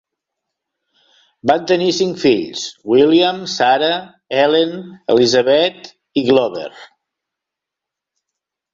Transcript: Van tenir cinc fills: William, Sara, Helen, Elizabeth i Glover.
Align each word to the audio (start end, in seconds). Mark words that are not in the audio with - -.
Van 1.51 1.67
tenir 1.71 1.89
cinc 1.97 2.17
fills: 2.21 2.65
William, 2.95 3.45
Sara, 3.57 3.93
Helen, 4.41 4.75
Elizabeth 5.17 5.95
i 6.25 6.29
Glover. 6.33 6.69